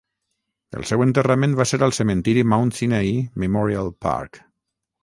[0.79, 3.15] El seu enterrament va ser al cementiri Mount Sinai
[3.45, 4.43] Memorial Park.